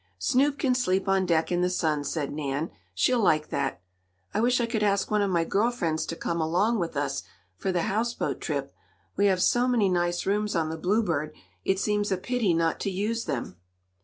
[0.17, 2.71] "Snoop can sleep on deck in the sun," said Nan.
[2.95, 3.83] "She'll like that.
[4.33, 7.21] I wish I could ask one of my girl friends to come along with us
[7.55, 8.73] for the houseboat trip.
[9.15, 12.89] We have so many nice rooms on the Bluebird it seems a pity not to
[12.89, 13.57] use them."